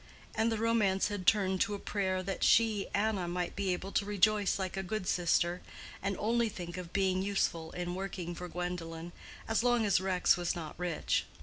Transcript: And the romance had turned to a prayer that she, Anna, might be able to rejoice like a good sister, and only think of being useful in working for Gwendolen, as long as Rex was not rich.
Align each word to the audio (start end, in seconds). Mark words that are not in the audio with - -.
And 0.33 0.51
the 0.51 0.57
romance 0.57 1.09
had 1.09 1.27
turned 1.27 1.61
to 1.61 1.75
a 1.75 1.77
prayer 1.77 2.23
that 2.23 2.43
she, 2.43 2.87
Anna, 2.91 3.27
might 3.27 3.55
be 3.55 3.71
able 3.71 3.91
to 3.91 4.03
rejoice 4.03 4.57
like 4.57 4.75
a 4.75 4.81
good 4.81 5.05
sister, 5.07 5.61
and 6.01 6.17
only 6.17 6.49
think 6.49 6.75
of 6.75 6.91
being 6.91 7.21
useful 7.21 7.69
in 7.73 7.93
working 7.93 8.33
for 8.33 8.47
Gwendolen, 8.47 9.11
as 9.47 9.61
long 9.63 9.85
as 9.85 10.01
Rex 10.01 10.37
was 10.37 10.55
not 10.55 10.73
rich. 10.79 11.25